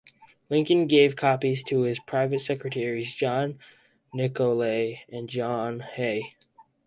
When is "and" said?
5.09-5.29